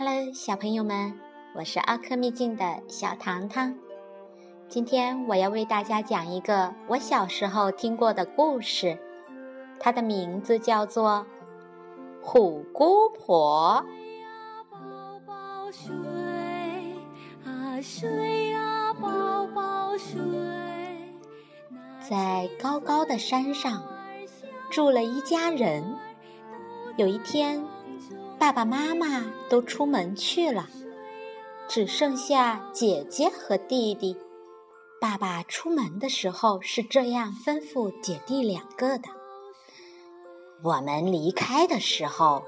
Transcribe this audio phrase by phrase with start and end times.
[0.00, 1.18] Hello，小朋友们，
[1.56, 3.76] 我是奥克秘境的小糖糖。
[4.68, 8.96] 今天我要为大家讲一个我小时候听过的故事，
[9.80, 11.26] 它的名字叫做
[12.24, 13.84] 《虎姑婆》。
[22.08, 23.82] 在高高的山上
[24.70, 25.82] 住了一家人。
[26.96, 27.64] 有一天，
[28.38, 30.68] 爸爸妈妈都出门去了，
[31.68, 34.16] 只剩下姐姐和弟弟。
[35.00, 39.08] 爸爸出门的时候是这样吩咐姐弟两个的
[40.62, 42.44] ：“我们离开的时候，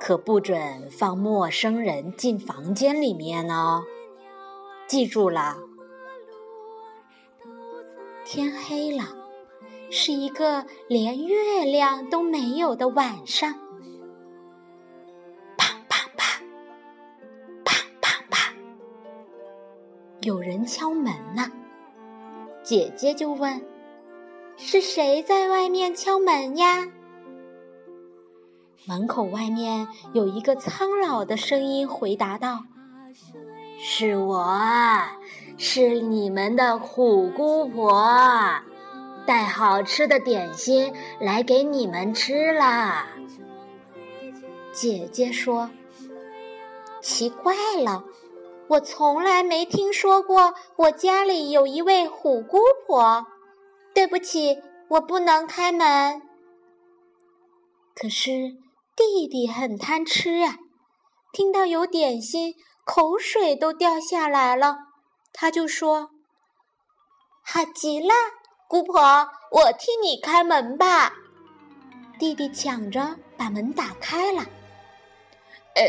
[0.00, 3.82] 可不准放陌生人进房间里面哦，
[4.88, 5.58] 记住了。”
[8.24, 9.04] 天黑了，
[9.90, 13.54] 是一个连月亮都没有的晚上。
[20.22, 21.50] 有人敲门呢，
[22.62, 23.58] 姐姐就问
[24.58, 26.86] ：“是谁在外面敲门呀？”
[28.84, 32.64] 门口外面有一个苍老的声音回答道
[33.80, 34.54] ：“是我，
[35.56, 38.06] 是你们的虎姑婆，
[39.24, 43.06] 带好吃的点心来给你们吃啦。”
[44.70, 45.70] 姐姐说
[47.00, 48.04] ：“奇怪了。”
[48.70, 53.26] 我从来没听说过我家里有一位虎姑婆，
[53.92, 56.22] 对不起，我不能开门。
[57.96, 58.30] 可是
[58.94, 60.56] 弟弟很贪吃啊，
[61.32, 62.54] 听到有点心，
[62.84, 64.76] 口水都掉下来了。
[65.32, 66.10] 他就说
[67.42, 68.14] ：“好极了，
[68.68, 69.00] 姑婆，
[69.50, 71.12] 我替你开门吧。”
[72.20, 74.42] 弟弟抢着把门打开了。
[75.74, 75.82] 呃。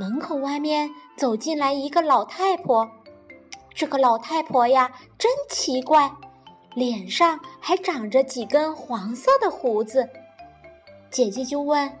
[0.00, 2.88] 门口外面走进来一个老太婆，
[3.74, 6.10] 这个老太婆呀，真奇怪，
[6.74, 10.08] 脸上还长着几根黄色的胡子。
[11.10, 11.98] 姐姐就问：“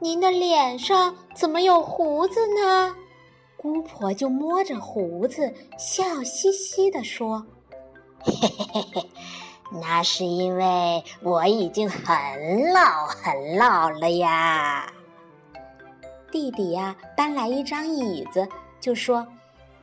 [0.00, 2.96] 您的脸上怎么有胡子呢？”
[3.58, 7.46] 姑婆就摸着胡子，笑嘻嘻地说
[8.24, 9.10] ：“嘿嘿嘿嘿，
[9.82, 14.90] 那是因为我已经很老很老了呀。”
[16.30, 18.46] 弟弟呀，搬来一张椅子，
[18.80, 19.26] 就说：“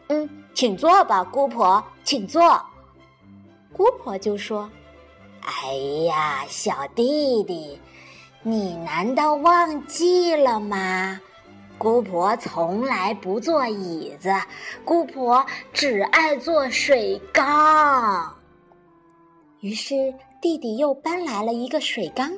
[0.10, 2.62] 嗯，请坐吧，姑婆，请坐。”
[3.74, 4.70] 姑婆就说
[5.42, 5.74] ：“哎
[6.06, 7.80] 呀，小弟弟，
[8.42, 11.20] 你难道忘记了吗？
[11.78, 14.34] 姑婆从来不坐椅子，
[14.86, 18.34] 姑婆只爱坐水缸。”
[19.60, 22.32] 于是弟弟又搬来了一个水缸。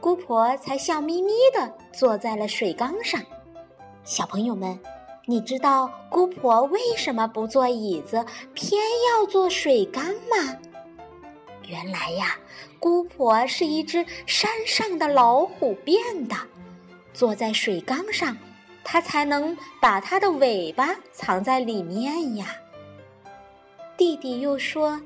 [0.00, 3.20] 姑婆才笑眯眯地坐在了水缸上。
[4.02, 4.78] 小朋友们，
[5.26, 8.24] 你知道姑婆为什么不坐椅子，
[8.54, 10.56] 偏要坐水缸吗？
[11.66, 12.38] 原来呀，
[12.78, 16.34] 姑婆是一只山上的老虎变的，
[17.12, 18.36] 坐在水缸上，
[18.82, 22.46] 它才能把它的尾巴藏在里面呀。
[23.98, 24.98] 弟弟又说：“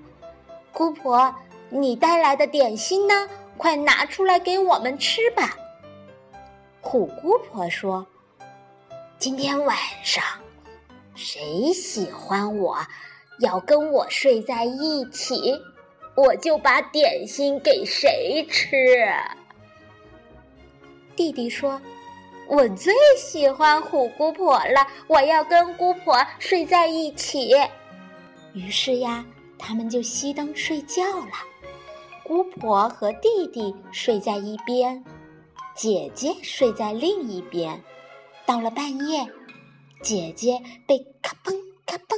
[0.73, 1.35] 姑婆，
[1.69, 5.57] 你带来的点心呢？”快拿出来给我们吃吧！
[6.81, 8.07] 虎姑婆说
[9.19, 10.23] ：“今天晚上，
[11.15, 12.79] 谁喜欢我，
[13.41, 15.59] 要跟我睡在一起，
[16.15, 18.77] 我就把点心给谁吃。”
[21.17, 21.81] 弟弟说
[22.49, 27.53] ：“我最喜欢虎姑婆了，我要跟姑婆睡在一起。”
[28.53, 29.25] 于是呀，
[29.59, 31.54] 他们就熄灯睡觉了。
[32.25, 35.05] 姑婆和弟弟睡在一边，
[35.77, 37.85] 姐姐睡在另一边。
[38.47, 39.27] 到了半夜，
[40.03, 40.59] 姐姐
[40.89, 42.17] 被咔嘣咔嘣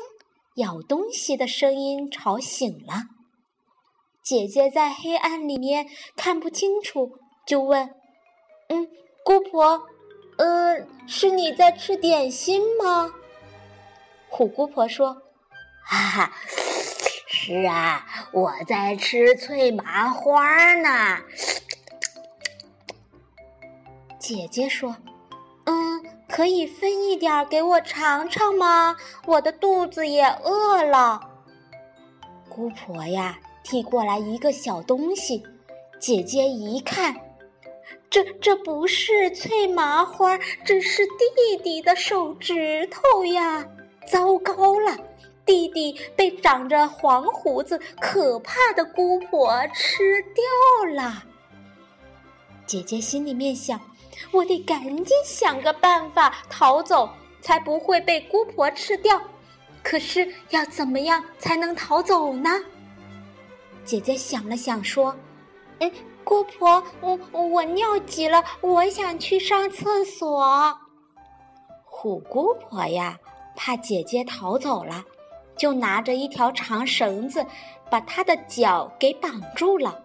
[0.55, 3.03] 咬东西的声音吵醒了。
[4.23, 7.91] 姐姐在黑暗里面看不清楚，就问
[8.71, 8.89] ：“嗯，
[9.25, 9.83] 姑婆，
[10.39, 13.13] 呃，是你在吃点心吗？”
[14.31, 15.23] 虎姑婆说
[15.85, 16.33] ：“哈哈。”
[17.47, 21.21] 是啊，我在吃脆麻花呢。
[24.19, 24.97] 姐姐说
[25.65, 28.97] ：“嗯，可以分一点给我尝尝吗？
[29.27, 31.21] 我的肚子也饿了。”
[32.51, 35.41] 姑婆呀，递过来一个小东西。
[36.01, 37.15] 姐姐一看，
[38.11, 43.65] 这这不是脆麻花，这是弟弟的手指头呀！
[44.09, 44.97] 糟糕了！
[45.47, 51.23] 弟弟被长着黄胡子、可怕的姑婆吃掉了。
[52.67, 53.81] 姐姐心里面想：
[54.33, 57.09] 我得赶紧想个办法逃走，
[57.41, 59.19] 才不会被姑婆吃掉。
[59.85, 62.51] 可是要怎么样才能逃走呢？
[63.85, 65.15] 姐姐想了想说
[65.79, 65.93] ：“哎，
[66.25, 70.77] 姑婆，我我尿急了，我想去上厕所。”
[71.87, 73.17] 虎姑婆呀，
[73.55, 75.05] 怕姐姐逃走了，
[75.57, 77.45] 就拿着一条长绳子，
[77.91, 80.03] 把他的脚给绑住了，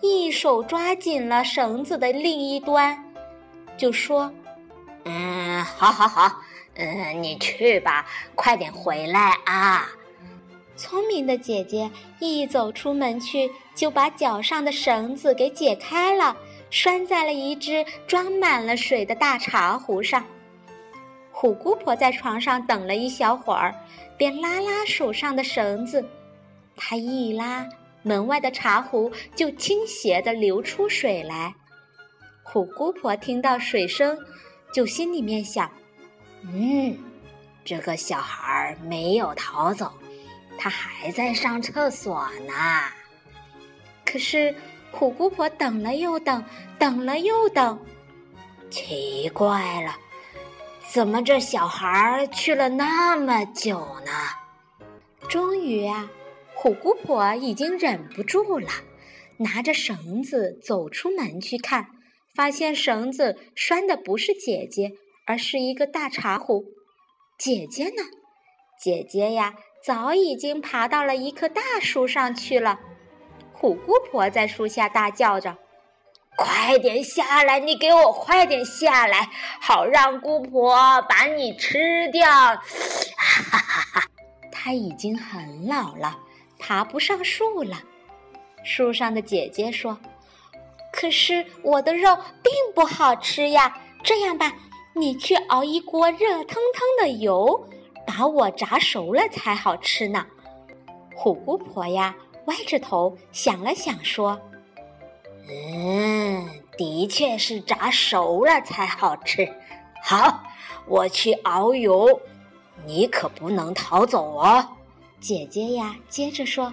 [0.00, 3.04] 一手抓紧了绳子的另一端，
[3.76, 4.32] 就说
[5.04, 6.40] ：“嗯，好好好。”
[6.76, 9.86] 嗯，你去吧，快点回来啊！
[10.76, 11.90] 聪明的姐姐
[12.20, 16.34] 一走出门去，就把脚上的绳子给解开了，
[16.70, 20.24] 拴在了一只装满了水的大茶壶上。
[21.40, 23.74] 虎姑婆在床上等了一小会儿，
[24.18, 26.06] 便拉拉手上的绳子。
[26.76, 27.66] 她一拉，
[28.02, 31.54] 门外的茶壶就倾斜的流出水来。
[32.42, 34.18] 虎姑婆听到水声，
[34.70, 35.70] 就心里面想。
[36.42, 36.94] 嗯，
[37.64, 39.90] 这个小孩没有逃走，
[40.58, 42.52] 他还在上厕所呢。
[44.04, 44.54] 可是
[44.90, 46.44] 虎姑婆等了又等，
[46.78, 47.80] 等了又等，
[48.68, 49.96] 奇怪了，
[50.92, 54.10] 怎么这小孩去了那么久呢？
[55.28, 56.10] 终于啊，
[56.54, 58.68] 虎姑婆已经忍不住了，
[59.36, 61.86] 拿着绳子走出门去看，
[62.34, 64.92] 发现绳子拴的不是姐姐。
[65.26, 66.64] 而是一个大茶壶，
[67.38, 68.02] 姐姐呢？
[68.82, 69.54] 姐姐呀，
[69.84, 72.80] 早已经爬到了一棵大树上去了。
[73.52, 75.56] 虎姑婆在树下大叫着
[76.42, 77.60] ：“快点下来！
[77.60, 79.28] 你给我快点下来，
[79.60, 82.26] 好让姑婆把你吃掉！”
[83.14, 83.58] 哈哈
[83.92, 84.06] 哈！
[84.50, 86.18] 她已经很老了，
[86.58, 87.82] 爬不上树了。
[88.64, 89.98] 树上的姐姐说
[90.90, 94.50] ：“可是我的肉并不好吃呀，这样吧。”
[94.96, 97.68] 你去熬一锅热腾腾的油，
[98.04, 100.26] 把我炸熟了才好吃呢。
[101.14, 102.14] 虎姑婆呀，
[102.46, 104.40] 歪着头想了想，说
[105.48, 109.48] ：“嗯，的确是炸熟了才好吃。
[110.02, 110.44] 好，
[110.86, 112.20] 我去熬油，
[112.84, 114.66] 你可不能逃走哦。”
[115.20, 116.72] 姐姐呀，接着说：“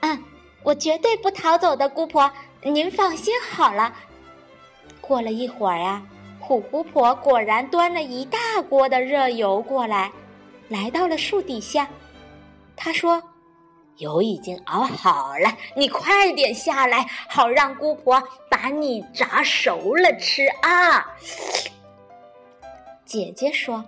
[0.00, 0.22] 嗯，
[0.62, 2.30] 我绝对不逃走的，姑婆，
[2.62, 3.92] 您放心好了。”
[5.00, 6.02] 过了一会儿啊。
[6.38, 8.38] 虎姑婆果然端了一大
[8.68, 10.12] 锅的热油过来，
[10.68, 11.88] 来到了树底下。
[12.76, 13.20] 她说
[13.98, 21.06] ：“油已经熬好了，你快点下来，好让姑婆把你炸熟了吃啊！”
[23.04, 23.84] 姐姐说：“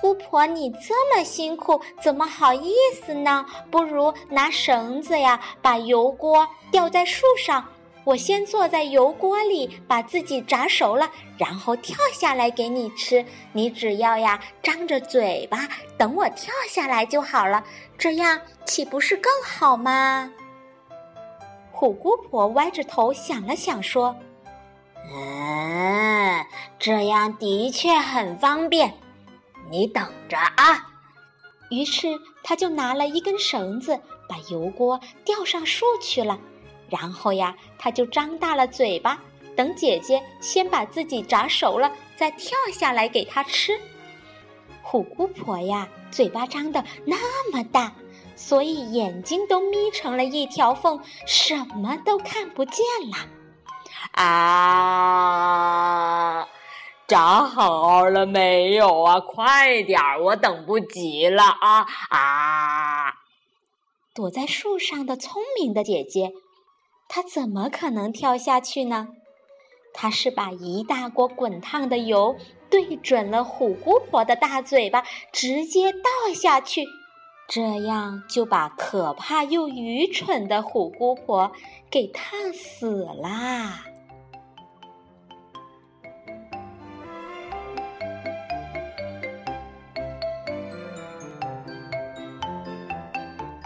[0.00, 2.74] 姑婆，你这么辛苦，怎么好意
[3.04, 3.46] 思呢？
[3.70, 7.64] 不如拿绳子呀，把油锅吊在树上。”
[8.04, 13.24] 我先坐在油锅里，把自己炸熟了，然后跳下来给你吃。
[13.52, 17.64] 你只要呀张着嘴巴等我跳下来就好了，
[17.96, 20.30] 这样岂不是更好吗？
[21.72, 24.14] 虎姑婆歪着头想了想，说
[25.10, 26.44] ：“嗯，
[26.78, 28.94] 这样的确很方便。
[29.70, 30.90] 你等着啊。”
[31.70, 32.08] 于是
[32.42, 33.98] 他就拿了一根绳子，
[34.28, 36.38] 把油锅吊上树去了。
[36.88, 39.18] 然后呀，他就张大了嘴巴，
[39.56, 43.72] 等姐姐先把自己炸熟了，再跳下来给他吃。
[44.82, 47.92] 虎姑婆呀，嘴巴张得那么大，
[48.36, 53.16] 所以眼睛都眯成了一条缝，什么都看不见了。
[54.12, 54.28] 啊，
[57.08, 59.18] 炸好了没有啊？
[59.20, 61.86] 快点儿，我等不及了啊！
[62.10, 63.14] 啊，
[64.14, 66.32] 躲在树上的聪明的姐姐。
[67.08, 69.08] 他怎么可能跳下去呢？
[69.96, 72.34] 他是把一大锅滚烫的油
[72.68, 76.84] 对准了虎姑婆的大嘴巴，直接倒下去，
[77.48, 81.52] 这样就把可怕又愚蠢的虎姑婆
[81.88, 83.84] 给烫死啦！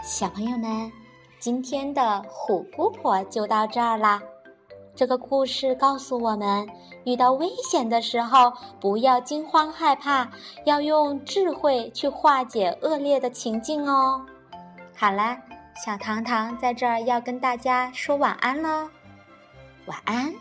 [0.03, 1.08] 小朋友们。
[1.39, 4.21] 今天的虎姑婆就到这儿啦。
[4.93, 6.67] 这个故事告诉我们，
[7.05, 10.29] 遇到危险的时候，不要惊慌害怕，
[10.65, 14.25] 要用智慧去化解恶劣的情境哦。
[14.93, 15.37] 好啦，
[15.85, 18.89] 小糖糖在这儿要跟大家说晚安喽，
[19.85, 20.33] 晚安。